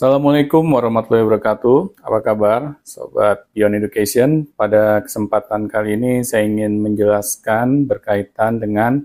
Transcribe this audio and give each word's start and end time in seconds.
Assalamualaikum 0.00 0.64
warahmatullahi 0.64 1.28
wabarakatuh. 1.28 2.00
Apa 2.00 2.24
kabar, 2.24 2.80
Sobat 2.88 3.44
Beyond 3.52 3.84
Education? 3.84 4.48
Pada 4.56 5.04
kesempatan 5.04 5.68
kali 5.68 5.92
ini 6.00 6.24
saya 6.24 6.48
ingin 6.48 6.80
menjelaskan 6.80 7.84
berkaitan 7.84 8.64
dengan 8.64 9.04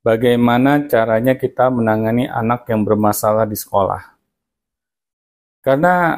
bagaimana 0.00 0.88
caranya 0.88 1.36
kita 1.36 1.68
menangani 1.68 2.32
anak 2.32 2.64
yang 2.64 2.80
bermasalah 2.88 3.44
di 3.44 3.60
sekolah. 3.60 4.16
Karena 5.60 6.16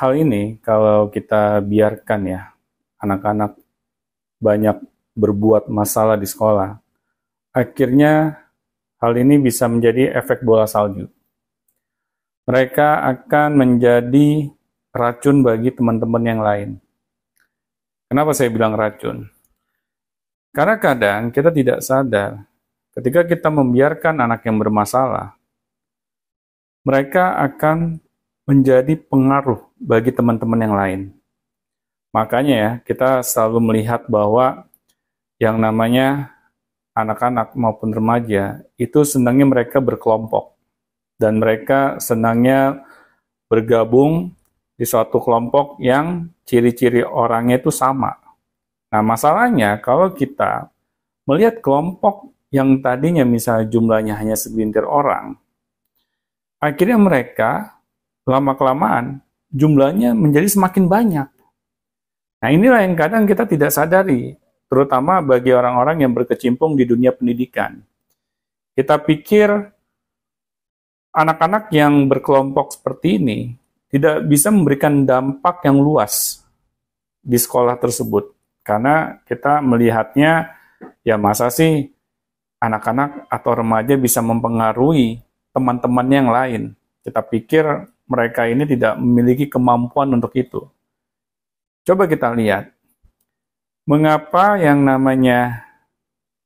hal 0.00 0.16
ini 0.16 0.56
kalau 0.64 1.12
kita 1.12 1.60
biarkan 1.60 2.20
ya, 2.24 2.48
anak-anak 2.96 3.60
banyak 4.40 4.80
berbuat 5.20 5.68
masalah 5.68 6.16
di 6.16 6.24
sekolah, 6.24 6.80
akhirnya 7.52 8.40
hal 9.04 9.12
ini 9.20 9.36
bisa 9.36 9.68
menjadi 9.68 10.16
efek 10.16 10.40
bola 10.40 10.64
salju 10.64 11.12
mereka 12.44 13.00
akan 13.04 13.56
menjadi 13.56 14.52
racun 14.92 15.40
bagi 15.40 15.72
teman-teman 15.72 16.22
yang 16.24 16.40
lain. 16.44 16.70
Kenapa 18.08 18.36
saya 18.36 18.52
bilang 18.52 18.76
racun? 18.76 19.26
Karena 20.54 20.76
kadang 20.78 21.34
kita 21.34 21.50
tidak 21.50 21.82
sadar 21.82 22.46
ketika 22.94 23.26
kita 23.26 23.50
membiarkan 23.50 24.22
anak 24.22 24.46
yang 24.46 24.56
bermasalah, 24.56 25.34
mereka 26.86 27.34
akan 27.42 27.98
menjadi 28.46 28.94
pengaruh 28.94 29.66
bagi 29.74 30.14
teman-teman 30.14 30.60
yang 30.62 30.74
lain. 30.76 31.00
Makanya 32.14 32.54
ya, 32.54 32.70
kita 32.86 33.26
selalu 33.26 33.58
melihat 33.58 34.06
bahwa 34.06 34.70
yang 35.42 35.58
namanya 35.58 36.30
anak-anak 36.94 37.58
maupun 37.58 37.90
remaja 37.90 38.62
itu 38.78 39.02
senangnya 39.02 39.50
mereka 39.50 39.82
berkelompok 39.82 40.53
dan 41.24 41.40
mereka 41.40 41.96
senangnya 42.04 42.84
bergabung 43.48 44.36
di 44.76 44.84
suatu 44.84 45.24
kelompok 45.24 45.80
yang 45.80 46.28
ciri-ciri 46.44 47.00
orangnya 47.00 47.56
itu 47.56 47.72
sama. 47.72 48.12
Nah, 48.92 49.00
masalahnya 49.00 49.80
kalau 49.80 50.12
kita 50.12 50.68
melihat 51.24 51.64
kelompok 51.64 52.28
yang 52.52 52.76
tadinya 52.84 53.24
misalnya 53.24 53.72
jumlahnya 53.72 54.20
hanya 54.20 54.36
segelintir 54.36 54.84
orang, 54.84 55.40
akhirnya 56.60 57.00
mereka 57.00 57.80
lama-kelamaan 58.28 59.24
jumlahnya 59.48 60.12
menjadi 60.12 60.52
semakin 60.52 60.84
banyak. 60.92 61.28
Nah, 62.44 62.48
inilah 62.52 62.84
yang 62.84 62.92
kadang 63.00 63.24
kita 63.24 63.48
tidak 63.48 63.72
sadari, 63.72 64.36
terutama 64.68 65.24
bagi 65.24 65.56
orang-orang 65.56 66.04
yang 66.04 66.12
berkecimpung 66.12 66.76
di 66.76 66.84
dunia 66.84 67.16
pendidikan. 67.16 67.80
Kita 68.76 69.00
pikir 69.00 69.73
anak-anak 71.14 71.70
yang 71.70 72.10
berkelompok 72.10 72.74
seperti 72.74 73.22
ini 73.22 73.38
tidak 73.86 74.26
bisa 74.26 74.50
memberikan 74.50 75.06
dampak 75.06 75.62
yang 75.62 75.78
luas 75.78 76.42
di 77.22 77.38
sekolah 77.38 77.78
tersebut 77.78 78.34
karena 78.66 79.22
kita 79.22 79.62
melihatnya 79.62 80.58
ya 81.06 81.14
masa 81.14 81.54
sih 81.54 81.94
anak-anak 82.58 83.30
atau 83.30 83.52
remaja 83.54 83.94
bisa 83.94 84.18
mempengaruhi 84.18 85.22
teman-teman 85.54 86.08
yang 86.10 86.28
lain. 86.32 86.62
Kita 87.04 87.20
pikir 87.22 87.62
mereka 88.10 88.48
ini 88.48 88.64
tidak 88.64 88.96
memiliki 88.96 89.46
kemampuan 89.46 90.10
untuk 90.16 90.32
itu. 90.34 90.64
Coba 91.84 92.08
kita 92.08 92.32
lihat, 92.32 92.72
mengapa 93.84 94.56
yang 94.56 94.80
namanya 94.80 95.68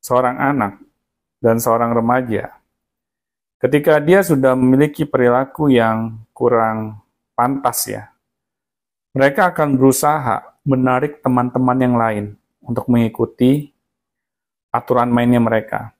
seorang 0.03 0.35
anak 0.35 0.73
dan 1.39 1.55
seorang 1.63 1.95
remaja 1.95 2.58
Ketika 3.59 3.99
dia 3.99 4.23
sudah 4.23 4.55
memiliki 4.55 5.03
perilaku 5.03 5.67
yang 5.67 6.23
kurang 6.31 7.03
pantas 7.35 7.91
ya, 7.91 8.07
mereka 9.11 9.51
akan 9.51 9.75
berusaha 9.75 10.55
menarik 10.63 11.19
teman-teman 11.19 11.77
yang 11.83 11.95
lain 11.99 12.25
untuk 12.63 12.87
mengikuti 12.87 13.75
aturan 14.71 15.11
mainnya 15.11 15.43
mereka. 15.43 15.91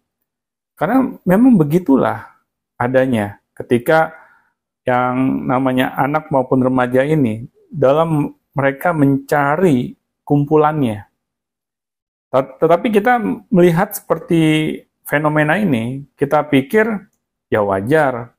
Karena 0.79 1.11
memang 1.27 1.59
begitulah 1.59 2.31
adanya 2.79 3.43
ketika 3.51 4.15
yang 4.87 5.43
namanya 5.43 5.91
anak 5.99 6.31
maupun 6.31 6.63
remaja 6.63 7.03
ini 7.03 7.43
dalam 7.67 8.39
mereka 8.55 8.95
mencari 8.95 9.99
kumpulannya. 10.23 11.11
Tetapi 12.31 12.87
kita 12.93 13.19
melihat 13.51 13.99
seperti 13.99 14.41
fenomena 15.03 15.57
ini, 15.57 16.05
kita 16.13 16.45
pikir 16.45 17.08
ya 17.49 17.65
wajar. 17.65 18.33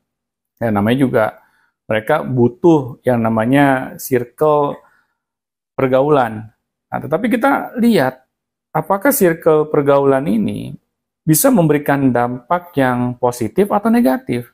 Ya 0.62 0.71
namanya 0.71 0.98
juga 0.98 1.25
mereka 1.91 2.22
butuh 2.22 3.03
yang 3.03 3.19
namanya 3.19 3.98
circle 3.98 4.78
pergaulan. 5.75 6.54
Nah, 6.91 6.98
tetapi 7.03 7.26
kita 7.26 7.75
lihat 7.82 8.22
apakah 8.70 9.10
circle 9.10 9.66
pergaulan 9.66 10.26
ini 10.31 10.75
bisa 11.26 11.50
memberikan 11.50 12.10
dampak 12.15 12.75
yang 12.78 13.19
positif 13.19 13.70
atau 13.75 13.91
negatif. 13.91 14.50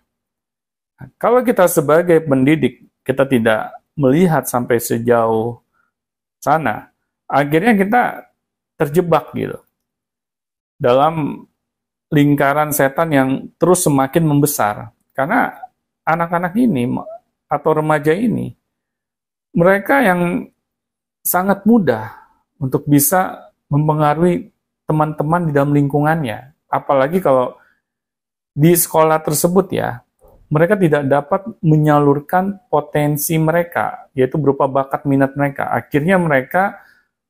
Nah, 0.97 1.13
kalau 1.21 1.45
kita 1.45 1.69
sebagai 1.69 2.25
pendidik 2.25 2.89
kita 3.05 3.29
tidak 3.29 3.77
melihat 3.97 4.49
sampai 4.49 4.81
sejauh 4.81 5.61
sana, 6.41 6.93
akhirnya 7.29 7.77
kita 7.77 8.03
terjebak 8.77 9.33
gitu 9.33 9.61
dalam 10.77 11.45
lingkaran 12.11 12.71
setan 12.71 13.09
yang 13.11 13.29
terus 13.59 13.87
semakin 13.87 14.25
membesar. 14.27 14.95
Karena 15.17 15.55
anak-anak 16.07 16.55
ini 16.59 16.87
atau 17.51 17.71
remaja 17.73 18.13
ini, 18.15 18.55
mereka 19.57 20.05
yang 20.05 20.47
sangat 21.25 21.67
mudah 21.67 22.15
untuk 22.63 22.87
bisa 22.87 23.51
mempengaruhi 23.67 24.53
teman-teman 24.87 25.51
di 25.51 25.53
dalam 25.53 25.75
lingkungannya. 25.75 26.55
Apalagi 26.71 27.19
kalau 27.19 27.59
di 28.55 28.73
sekolah 28.73 29.19
tersebut 29.21 29.67
ya, 29.75 30.07
mereka 30.47 30.79
tidak 30.79 31.03
dapat 31.11 31.43
menyalurkan 31.59 32.63
potensi 32.71 33.35
mereka, 33.35 34.07
yaitu 34.15 34.39
berupa 34.39 34.71
bakat 34.71 35.03
minat 35.03 35.35
mereka. 35.35 35.75
Akhirnya 35.75 36.15
mereka 36.23 36.79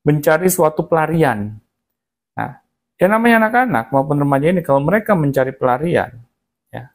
mencari 0.05 0.53
suatu 0.53 0.85
pelarian. 0.85 1.57
Nah, 2.37 2.61
yang 2.97 3.11
namanya 3.13 3.47
anak-anak 3.47 3.93
maupun 3.93 4.17
remaja 4.17 4.47
ini 4.49 4.65
kalau 4.65 4.81
mereka 4.81 5.13
mencari 5.13 5.53
pelarian, 5.53 6.17
ya, 6.73 6.89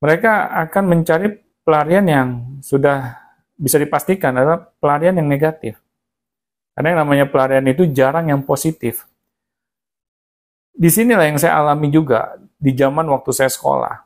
mereka 0.00 0.52
akan 0.68 0.84
mencari 0.92 1.32
pelarian 1.64 2.04
yang 2.04 2.28
sudah 2.60 3.16
bisa 3.56 3.80
dipastikan 3.80 4.36
adalah 4.36 4.60
pelarian 4.76 5.16
yang 5.16 5.28
negatif. 5.28 5.80
Karena 6.76 6.92
yang 6.92 7.00
namanya 7.08 7.26
pelarian 7.32 7.64
itu 7.64 7.88
jarang 7.88 8.28
yang 8.28 8.44
positif. 8.44 9.08
Di 10.76 10.92
sinilah 10.92 11.24
yang 11.24 11.40
saya 11.40 11.56
alami 11.56 11.88
juga 11.88 12.36
di 12.60 12.76
zaman 12.76 13.08
waktu 13.08 13.32
saya 13.32 13.48
sekolah. 13.48 14.04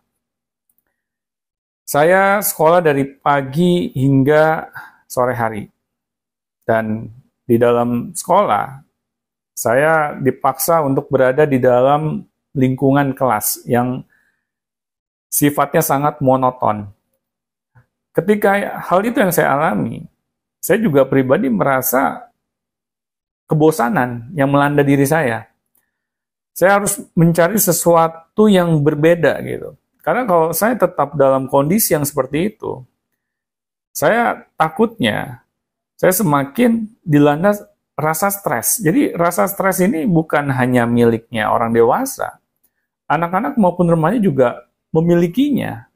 Saya 1.82 2.38
sekolah 2.38 2.78
dari 2.78 3.02
pagi 3.02 3.90
hingga 3.98 4.70
sore 5.10 5.34
hari. 5.34 5.66
Dan 6.62 7.10
di 7.42 7.58
dalam 7.58 8.14
sekolah, 8.14 8.89
saya 9.60 10.16
dipaksa 10.16 10.80
untuk 10.80 11.12
berada 11.12 11.44
di 11.44 11.60
dalam 11.60 12.24
lingkungan 12.56 13.12
kelas 13.12 13.60
yang 13.68 14.00
sifatnya 15.28 15.84
sangat 15.84 16.16
monoton. 16.24 16.88
Ketika 18.16 18.80
hal 18.88 19.04
itu 19.04 19.20
yang 19.20 19.28
saya 19.28 19.52
alami, 19.52 20.08
saya 20.64 20.80
juga 20.80 21.04
pribadi 21.04 21.52
merasa 21.52 22.32
kebosanan 23.44 24.32
yang 24.32 24.48
melanda 24.48 24.80
diri 24.80 25.04
saya. 25.04 25.44
Saya 26.56 26.80
harus 26.80 26.96
mencari 27.12 27.60
sesuatu 27.60 28.48
yang 28.48 28.80
berbeda 28.80 29.44
gitu. 29.44 29.76
Karena 30.00 30.24
kalau 30.24 30.56
saya 30.56 30.72
tetap 30.72 31.12
dalam 31.20 31.52
kondisi 31.52 31.92
yang 31.92 32.08
seperti 32.08 32.56
itu, 32.56 32.80
saya 33.92 34.40
takutnya 34.56 35.44
saya 36.00 36.16
semakin 36.16 36.88
dilanda 37.04 37.52
rasa 38.00 38.32
stres. 38.32 38.80
Jadi 38.80 39.12
rasa 39.14 39.46
stres 39.46 39.84
ini 39.84 40.08
bukan 40.08 40.48
hanya 40.50 40.88
miliknya 40.88 41.52
orang 41.52 41.70
dewasa. 41.70 42.40
Anak-anak 43.06 43.60
maupun 43.60 43.86
remaja 43.86 44.18
juga 44.18 44.66
memilikinya. 44.90 45.86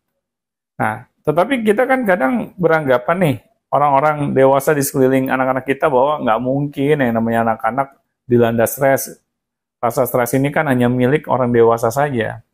Nah, 0.77 1.07
tetapi 1.25 1.65
kita 1.65 1.89
kan 1.89 2.05
kadang 2.05 2.53
beranggapan 2.61 3.17
nih, 3.19 3.37
orang-orang 3.73 4.37
dewasa 4.37 4.77
di 4.77 4.83
sekeliling 4.85 5.33
anak-anak 5.33 5.65
kita 5.67 5.89
bahwa 5.89 6.21
nggak 6.23 6.41
mungkin 6.43 6.97
yang 7.01 7.13
namanya 7.17 7.41
anak-anak 7.51 7.89
dilanda 8.29 8.67
stres. 8.69 9.19
Rasa 9.81 10.05
stres 10.05 10.33
ini 10.37 10.49
kan 10.53 10.69
hanya 10.69 10.89
milik 10.89 11.29
orang 11.29 11.53
dewasa 11.53 11.89
saja. 11.89 12.45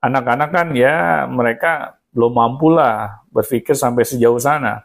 Anak-anak 0.00 0.48
kan 0.48 0.66
ya 0.72 1.24
mereka 1.28 2.00
belum 2.10 2.32
mampu 2.34 2.72
lah 2.72 3.22
berpikir 3.30 3.76
sampai 3.76 4.02
sejauh 4.02 4.40
sana. 4.40 4.84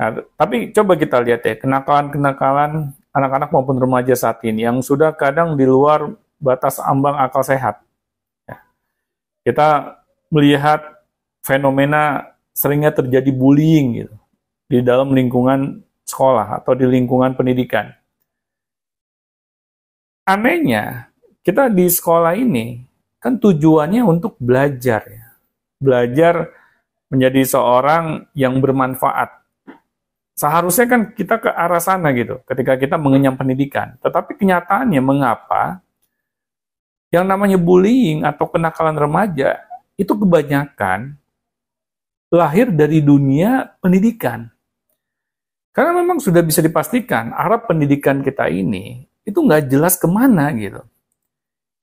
Nah, 0.00 0.08
tapi 0.40 0.72
coba 0.72 0.96
kita 0.96 1.20
lihat 1.20 1.44
ya, 1.44 1.54
kenakalan-kenakalan 1.60 2.96
anak-anak 3.10 3.50
maupun 3.50 3.76
remaja 3.78 4.14
saat 4.14 4.42
ini 4.46 4.66
yang 4.66 4.82
sudah 4.82 5.14
kadang 5.14 5.58
di 5.58 5.66
luar 5.66 6.14
batas 6.38 6.78
ambang 6.80 7.18
akal 7.18 7.42
sehat. 7.42 7.82
Ya. 8.46 8.56
Kita 9.44 9.98
melihat 10.30 11.02
fenomena 11.42 12.34
seringnya 12.54 12.94
terjadi 12.94 13.30
bullying 13.34 14.04
gitu 14.06 14.16
di 14.70 14.78
dalam 14.84 15.10
lingkungan 15.10 15.82
sekolah 16.06 16.62
atau 16.62 16.72
di 16.78 16.86
lingkungan 16.86 17.34
pendidikan. 17.34 17.90
Anehnya, 20.26 21.10
kita 21.42 21.66
di 21.66 21.90
sekolah 21.90 22.38
ini 22.38 22.86
kan 23.18 23.36
tujuannya 23.40 24.06
untuk 24.06 24.38
belajar 24.38 25.02
ya. 25.02 25.26
Belajar 25.80 26.52
menjadi 27.10 27.42
seorang 27.42 28.30
yang 28.38 28.62
bermanfaat. 28.62 29.39
Seharusnya 30.40 30.88
kan 30.88 31.00
kita 31.12 31.36
ke 31.36 31.52
arah 31.52 31.84
sana 31.84 32.16
gitu 32.16 32.40
ketika 32.48 32.80
kita 32.80 32.96
mengenyam 32.96 33.36
pendidikan. 33.36 34.00
Tetapi 34.00 34.40
kenyataannya 34.40 35.02
mengapa 35.04 35.84
yang 37.12 37.28
namanya 37.28 37.60
bullying 37.60 38.24
atau 38.24 38.48
kenakalan 38.48 38.96
remaja 38.96 39.60
itu 40.00 40.16
kebanyakan 40.16 41.20
lahir 42.32 42.72
dari 42.72 43.04
dunia 43.04 43.68
pendidikan. 43.84 44.48
Karena 45.76 45.92
memang 46.00 46.24
sudah 46.24 46.40
bisa 46.40 46.64
dipastikan 46.64 47.36
arah 47.36 47.60
pendidikan 47.60 48.24
kita 48.24 48.48
ini 48.48 49.04
itu 49.28 49.36
nggak 49.36 49.68
jelas 49.68 50.00
ke 50.00 50.08
mana 50.08 50.48
gitu. 50.56 50.80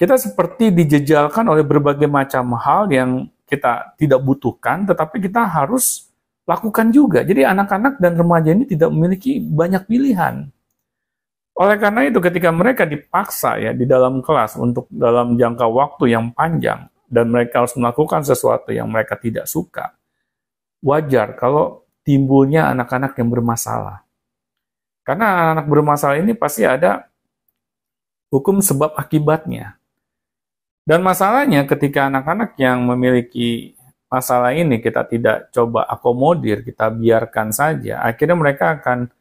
Kita 0.01 0.17
seperti 0.17 0.73
dijejalkan 0.73 1.45
oleh 1.45 1.61
berbagai 1.61 2.09
macam 2.09 2.57
hal 2.57 2.89
yang 2.89 3.29
kita 3.45 3.93
tidak 4.01 4.17
butuhkan, 4.25 4.89
tetapi 4.89 5.29
kita 5.29 5.45
harus 5.45 6.06
lakukan 6.47 6.95
juga. 6.95 7.27
Jadi 7.27 7.43
anak-anak 7.43 7.99
dan 7.99 8.15
remaja 8.15 8.55
ini 8.55 8.63
tidak 8.63 8.89
memiliki 8.89 9.43
banyak 9.43 9.83
pilihan. 9.83 10.47
Oleh 11.57 11.77
karena 11.81 12.07
itu 12.07 12.23
ketika 12.23 12.49
mereka 12.53 12.87
dipaksa 12.87 13.59
ya 13.59 13.71
di 13.75 13.83
dalam 13.83 14.23
kelas 14.23 14.55
untuk 14.55 14.87
dalam 14.87 15.35
jangka 15.35 15.65
waktu 15.67 16.15
yang 16.15 16.31
panjang 16.31 16.87
dan 17.09 17.27
mereka 17.27 17.65
harus 17.65 17.73
melakukan 17.75 18.23
sesuatu 18.23 18.71
yang 18.71 18.87
mereka 18.87 19.17
tidak 19.17 19.49
suka, 19.49 19.91
wajar 20.79 21.33
kalau 21.35 21.83
timbulnya 22.05 22.71
anak-anak 22.71 23.17
yang 23.19 23.27
bermasalah. 23.27 24.05
Karena 25.01 25.25
anak-anak 25.33 25.67
bermasalah 25.71 26.17
ini 26.19 26.35
pasti 26.37 26.63
ada 26.67 27.09
hukum 28.31 28.59
sebab 28.59 28.93
akibatnya. 28.95 29.79
Dan 30.87 31.03
masalahnya 31.03 31.67
ketika 31.67 32.07
anak-anak 32.07 32.55
yang 32.59 32.85
memiliki 32.87 33.76
masalah 34.07 34.55
ini 34.55 34.79
kita 34.79 35.03
tidak 35.07 35.51
coba 35.51 35.83
akomodir, 35.87 36.63
kita 36.63 36.91
biarkan 36.91 37.51
saja, 37.51 38.03
akhirnya 38.03 38.35
mereka 38.39 38.79
akan 38.79 39.11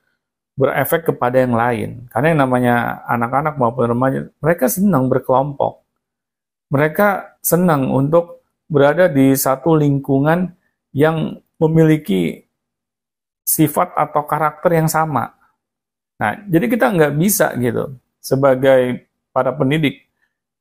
berefek 0.56 1.12
kepada 1.12 1.43
yang 1.43 1.55
lain. 1.55 1.91
Karena 2.09 2.33
yang 2.33 2.41
namanya 2.49 3.05
anak-anak 3.06 3.55
maupun 3.61 3.93
remaja, 3.93 4.19
mereka 4.41 4.67
senang 4.73 5.06
berkelompok. 5.12 5.85
Mereka 6.73 7.38
senang 7.44 7.93
untuk 7.94 8.43
berada 8.67 9.06
di 9.06 9.31
satu 9.37 9.79
lingkungan 9.79 10.50
yang 10.91 11.39
memiliki 11.61 12.43
sifat 13.47 13.94
atau 13.94 14.27
karakter 14.27 14.75
yang 14.75 14.91
sama. 14.91 15.31
Nah, 16.19 16.41
jadi 16.49 16.67
kita 16.67 16.91
nggak 16.91 17.15
bisa 17.15 17.55
gitu 17.61 17.94
sebagai 18.19 19.06
para 19.31 19.55
pendidik 19.55 20.09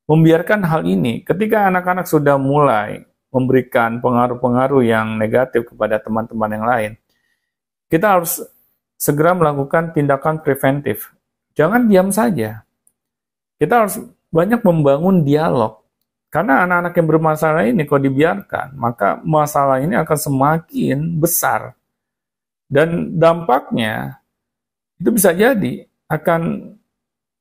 membiarkan 0.06 0.62
hal 0.68 0.86
ini 0.86 1.26
ketika 1.26 1.66
anak-anak 1.72 2.06
sudah 2.06 2.38
mulai 2.38 3.08
memberikan 3.36 4.00
pengaruh-pengaruh 4.00 4.80
yang 4.88 5.20
negatif 5.20 5.68
kepada 5.68 6.00
teman-teman 6.00 6.50
yang 6.56 6.64
lain. 6.64 6.92
Kita 7.92 8.16
harus 8.16 8.40
segera 8.96 9.36
melakukan 9.36 9.92
tindakan 9.92 10.40
preventif. 10.40 11.12
Jangan 11.52 11.92
diam 11.92 12.16
saja. 12.16 12.64
Kita 13.60 13.84
harus 13.84 14.00
banyak 14.32 14.64
membangun 14.64 15.28
dialog. 15.28 15.84
Karena 16.32 16.64
anak-anak 16.68 16.94
yang 16.96 17.08
bermasalah 17.08 17.64
ini 17.68 17.84
kalau 17.88 18.02
dibiarkan, 18.08 18.76
maka 18.76 19.20
masalah 19.24 19.80
ini 19.80 19.96
akan 19.96 20.18
semakin 20.20 21.20
besar. 21.20 21.76
Dan 22.68 23.16
dampaknya 23.16 24.20
itu 25.00 25.12
bisa 25.12 25.32
jadi 25.32 25.88
akan 26.12 26.76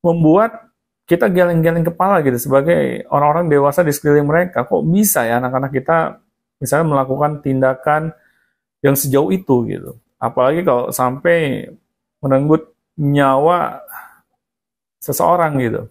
membuat 0.05 0.74
kita 1.05 1.29
geleng-geleng 1.29 1.85
kepala 1.85 2.25
gitu 2.25 2.41
sebagai 2.41 3.05
orang-orang 3.13 3.53
dewasa 3.53 3.85
di 3.85 3.93
sekeliling 3.93 4.25
mereka. 4.25 4.65
Kok 4.65 4.85
bisa 4.89 5.29
ya 5.29 5.37
anak-anak 5.37 5.73
kita 5.73 6.21
misalnya 6.61 6.87
melakukan 6.97 7.45
tindakan 7.45 8.17
yang 8.81 8.97
sejauh 8.97 9.29
itu 9.29 9.69
gitu. 9.69 9.91
Apalagi 10.17 10.65
kalau 10.65 10.89
sampai 10.89 11.69
merenggut 12.25 12.73
nyawa 12.97 13.85
seseorang 15.05 15.61
gitu. 15.61 15.83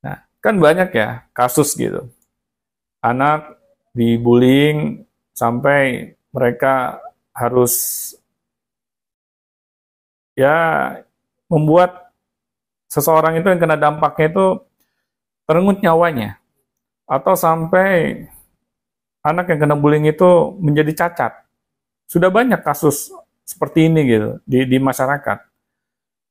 Nah, 0.00 0.24
kan 0.40 0.56
banyak 0.56 0.88
ya 0.96 1.28
kasus 1.36 1.76
gitu. 1.76 2.08
Anak 3.04 3.60
dibullying 3.92 5.04
sampai 5.36 6.16
mereka 6.32 7.04
harus 7.36 7.74
ya 10.32 10.90
membuat 11.52 12.03
seseorang 12.94 13.42
itu 13.42 13.50
yang 13.50 13.58
kena 13.58 13.74
dampaknya 13.74 14.30
itu 14.30 14.46
terenggut 15.50 15.82
nyawanya 15.82 16.38
atau 17.10 17.34
sampai 17.34 18.22
anak 19.26 19.50
yang 19.50 19.66
kena 19.66 19.74
bullying 19.74 20.06
itu 20.06 20.54
menjadi 20.62 21.04
cacat. 21.04 21.42
Sudah 22.06 22.30
banyak 22.30 22.62
kasus 22.62 23.10
seperti 23.42 23.90
ini 23.90 24.06
gitu 24.06 24.38
di, 24.46 24.62
di 24.62 24.78
masyarakat. 24.78 25.42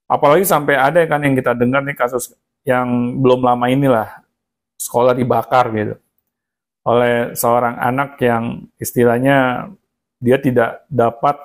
Apalagi 0.08 0.48
sampai 0.48 0.80
ada 0.80 1.04
kan 1.04 1.20
yang 1.20 1.36
kita 1.36 1.52
dengar 1.52 1.84
nih 1.84 1.98
kasus 2.00 2.32
yang 2.64 3.20
belum 3.20 3.44
lama 3.44 3.68
inilah 3.68 4.24
sekolah 4.80 5.12
dibakar 5.12 5.68
gitu 5.76 5.96
oleh 6.84 7.32
seorang 7.36 7.80
anak 7.80 8.20
yang 8.20 8.68
istilahnya 8.76 9.68
dia 10.20 10.38
tidak 10.40 10.84
dapat 10.92 11.40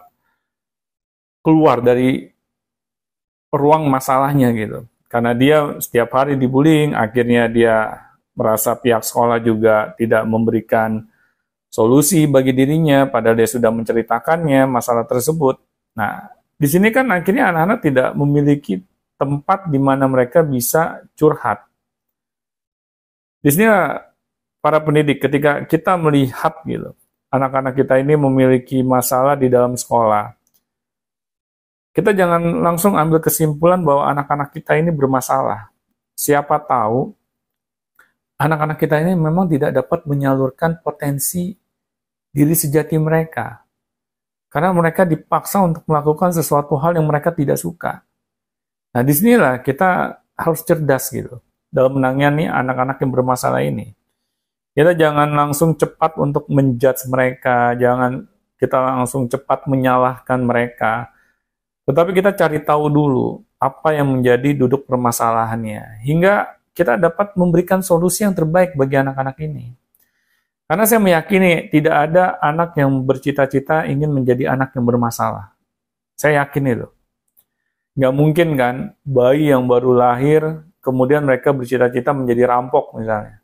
keluar 1.43 1.79
dari 1.79 2.31
ruang 3.55 3.87
masalahnya 3.87 4.51
gitu. 4.55 4.85
Karena 5.09 5.33
dia 5.33 5.81
setiap 5.81 6.13
hari 6.13 6.37
dibullying, 6.37 6.93
akhirnya 6.93 7.49
dia 7.49 8.07
merasa 8.37 8.77
pihak 8.77 9.03
sekolah 9.03 9.41
juga 9.41 9.97
tidak 9.97 10.23
memberikan 10.29 11.03
solusi 11.73 12.29
bagi 12.29 12.53
dirinya, 12.53 13.09
padahal 13.09 13.37
dia 13.41 13.49
sudah 13.49 13.73
menceritakannya 13.73 14.69
masalah 14.69 15.09
tersebut. 15.09 15.59
Nah, 15.97 16.29
di 16.55 16.69
sini 16.71 16.95
kan 16.95 17.09
akhirnya 17.11 17.51
anak-anak 17.51 17.79
tidak 17.83 18.09
memiliki 18.15 18.85
tempat 19.19 19.67
di 19.67 19.81
mana 19.83 20.07
mereka 20.07 20.47
bisa 20.47 21.03
curhat. 21.19 21.67
Di 23.43 23.51
sini 23.51 23.67
para 24.63 24.79
pendidik 24.79 25.19
ketika 25.19 25.67
kita 25.67 25.99
melihat 25.99 26.63
gitu, 26.63 26.95
anak-anak 27.35 27.75
kita 27.75 27.99
ini 27.99 28.15
memiliki 28.15 28.87
masalah 28.87 29.35
di 29.35 29.51
dalam 29.51 29.75
sekolah. 29.75 30.38
Kita 31.99 32.15
jangan 32.15 32.63
langsung 32.63 32.95
ambil 32.95 33.19
kesimpulan 33.19 33.83
bahwa 33.83 34.07
anak-anak 34.07 34.55
kita 34.55 34.79
ini 34.79 34.95
bermasalah. 34.95 35.75
Siapa 36.15 36.63
tahu 36.63 37.11
anak-anak 38.39 38.79
kita 38.79 39.03
ini 39.03 39.19
memang 39.19 39.51
tidak 39.51 39.75
dapat 39.75 40.07
menyalurkan 40.07 40.79
potensi 40.79 41.59
diri 42.31 42.55
sejati 42.55 42.95
mereka. 43.03 43.67
Karena 44.47 44.71
mereka 44.71 45.03
dipaksa 45.03 45.59
untuk 45.59 45.83
melakukan 45.91 46.31
sesuatu 46.31 46.79
hal 46.79 46.95
yang 46.95 47.05
mereka 47.11 47.35
tidak 47.35 47.59
suka. 47.59 48.07
Nah, 48.95 49.03
di 49.03 49.11
sinilah 49.11 49.59
kita 49.67 50.23
harus 50.39 50.63
cerdas 50.63 51.11
gitu 51.11 51.43
dalam 51.67 51.99
menangani 51.99 52.47
anak-anak 52.47 53.03
yang 53.03 53.11
bermasalah 53.11 53.67
ini. 53.67 53.91
Kita 54.71 54.95
jangan 54.95 55.35
langsung 55.35 55.75
cepat 55.75 56.15
untuk 56.23 56.47
menjudge 56.47 57.11
mereka, 57.11 57.75
jangan 57.75 58.23
kita 58.55 58.79
langsung 58.79 59.27
cepat 59.27 59.67
menyalahkan 59.67 60.39
mereka. 60.47 61.18
Tetapi 61.89 62.11
kita 62.13 62.37
cari 62.37 62.61
tahu 62.61 62.93
dulu 62.93 63.41
apa 63.57 63.97
yang 63.97 64.21
menjadi 64.21 64.53
duduk 64.53 64.85
permasalahannya, 64.85 66.05
hingga 66.05 66.61
kita 66.77 67.01
dapat 67.01 67.33
memberikan 67.33 67.81
solusi 67.81 68.29
yang 68.29 68.37
terbaik 68.37 68.77
bagi 68.77 69.01
anak-anak 69.01 69.41
ini. 69.41 69.73
Karena 70.69 70.85
saya 70.85 71.01
meyakini 71.01 71.73
tidak 71.73 72.13
ada 72.13 72.37
anak 72.45 72.77
yang 72.77 72.93
bercita-cita 73.09 73.89
ingin 73.89 74.13
menjadi 74.13 74.53
anak 74.53 74.77
yang 74.77 74.85
bermasalah. 74.85 75.57
Saya 76.13 76.45
yakin 76.45 76.65
itu. 76.77 76.87
Nggak 77.97 78.15
mungkin 78.15 78.49
kan 78.61 78.75
bayi 79.01 79.49
yang 79.49 79.65
baru 79.65 79.97
lahir, 79.97 80.61
kemudian 80.85 81.25
mereka 81.25 81.57
bercita-cita 81.57 82.13
menjadi 82.13 82.53
rampok 82.53 83.01
misalnya. 83.01 83.41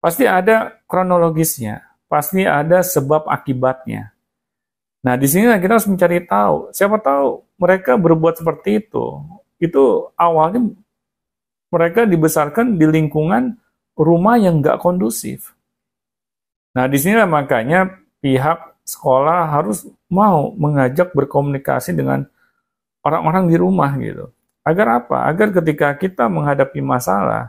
Pasti 0.00 0.24
ada 0.24 0.72
kronologisnya, 0.88 1.84
pasti 2.08 2.48
ada 2.48 2.80
sebab 2.80 3.28
akibatnya. 3.28 4.15
Nah, 5.06 5.14
di 5.14 5.30
sini 5.30 5.46
kita 5.62 5.78
harus 5.78 5.86
mencari 5.86 6.18
tahu. 6.26 6.74
Siapa 6.74 6.98
tahu 6.98 7.46
mereka 7.62 7.94
berbuat 7.94 8.42
seperti 8.42 8.82
itu. 8.82 9.22
Itu 9.62 10.10
awalnya 10.18 10.66
mereka 11.70 12.02
dibesarkan 12.02 12.74
di 12.74 12.86
lingkungan 12.90 13.54
rumah 13.94 14.36
yang 14.36 14.58
nggak 14.60 14.82
kondusif 14.82 15.56
Nah, 16.76 16.84
di 16.84 17.00
sini 17.00 17.16
makanya 17.24 17.88
pihak 18.20 18.84
sekolah 18.84 19.48
harus 19.48 19.88
mau 20.12 20.52
mengajak 20.60 21.16
berkomunikasi 21.16 21.96
dengan 21.96 22.28
orang-orang 23.00 23.48
di 23.48 23.56
rumah 23.56 23.96
gitu. 23.96 24.28
Agar 24.60 25.00
apa? 25.00 25.24
Agar 25.24 25.56
ketika 25.56 25.96
kita 25.96 26.28
menghadapi 26.28 26.84
masalah, 26.84 27.48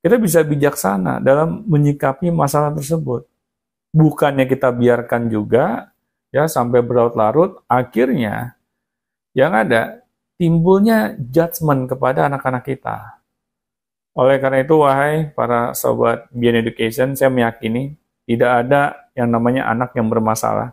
kita 0.00 0.16
bisa 0.16 0.40
bijaksana 0.40 1.20
dalam 1.20 1.68
menyikapi 1.68 2.32
masalah 2.32 2.72
tersebut. 2.72 3.28
Bukannya 3.92 4.48
kita 4.48 4.72
biarkan 4.72 5.28
juga 5.28 5.92
ya 6.30 6.46
sampai 6.50 6.82
berlarut-larut, 6.82 7.62
akhirnya 7.66 8.56
yang 9.36 9.52
ada 9.52 10.06
timbulnya 10.40 11.16
judgement 11.18 11.88
kepada 11.88 12.28
anak-anak 12.28 12.64
kita. 12.64 13.20
Oleh 14.16 14.40
karena 14.40 14.64
itu, 14.64 14.74
wahai 14.80 15.28
para 15.36 15.76
sobat 15.76 16.24
Beyond 16.32 16.64
Education, 16.64 17.08
saya 17.12 17.28
meyakini 17.28 18.00
tidak 18.24 18.64
ada 18.64 19.12
yang 19.12 19.28
namanya 19.28 19.68
anak 19.68 19.92
yang 19.92 20.08
bermasalah. 20.08 20.72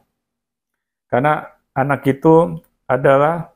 Karena 1.12 1.52
anak 1.76 2.08
itu 2.08 2.64
adalah 2.88 3.52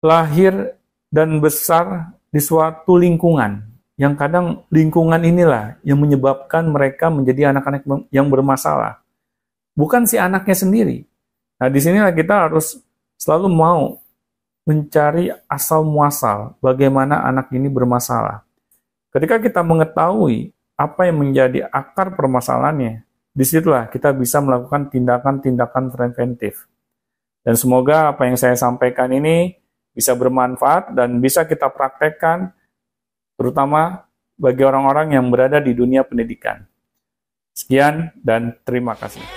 lahir 0.00 0.76
dan 1.12 1.38
besar 1.38 2.16
di 2.32 2.40
suatu 2.40 2.96
lingkungan 2.96 3.64
yang 3.96 4.12
kadang 4.12 4.60
lingkungan 4.68 5.24
inilah 5.24 5.80
yang 5.80 5.96
menyebabkan 5.96 6.68
mereka 6.68 7.08
menjadi 7.08 7.52
anak-anak 7.52 7.82
yang 8.12 8.28
bermasalah. 8.28 9.00
Bukan 9.76 10.08
si 10.08 10.16
anaknya 10.16 10.56
sendiri. 10.56 11.04
Nah, 11.60 11.68
di 11.68 11.78
sinilah 11.80 12.12
kita 12.16 12.48
harus 12.48 12.80
selalu 13.20 13.48
mau 13.52 14.00
mencari 14.66 15.30
asal 15.46 15.86
muasal 15.86 16.58
bagaimana 16.58 17.22
anak 17.22 17.52
ini 17.52 17.70
bermasalah. 17.70 18.42
Ketika 19.12 19.38
kita 19.38 19.60
mengetahui 19.62 20.50
apa 20.76 21.08
yang 21.08 21.22
menjadi 21.22 21.70
akar 21.70 22.12
permasalahannya, 22.18 23.06
di 23.36 23.44
situlah 23.44 23.88
kita 23.92 24.16
bisa 24.16 24.40
melakukan 24.40 24.88
tindakan-tindakan 24.88 25.92
preventif. 25.92 26.64
Dan 27.44 27.54
semoga 27.54 28.16
apa 28.16 28.26
yang 28.26 28.34
saya 28.34 28.56
sampaikan 28.56 29.12
ini 29.12 29.54
bisa 29.92 30.12
bermanfaat 30.16 30.92
dan 30.92 31.20
bisa 31.20 31.44
kita 31.44 31.68
praktekkan 31.68 32.52
terutama 33.38 34.08
bagi 34.36 34.64
orang-orang 34.64 35.16
yang 35.16 35.28
berada 35.28 35.60
di 35.60 35.72
dunia 35.72 36.04
pendidikan. 36.04 36.64
Sekian 37.56 38.12
dan 38.20 38.56
terima 38.64 38.92
kasih. 38.96 39.35